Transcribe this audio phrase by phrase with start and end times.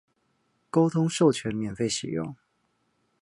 [0.71, 2.35] 溝通授權免費使用